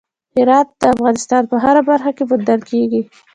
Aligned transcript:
هرات 0.37 0.67
د 0.81 0.83
افغانستان 0.95 1.43
په 1.51 1.55
هره 1.63 1.81
برخه 1.89 2.11
کې 2.17 2.23
موندل 2.29 2.61
کېږي. 2.69 3.01